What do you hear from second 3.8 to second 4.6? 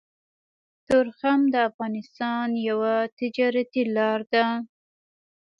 لاره ده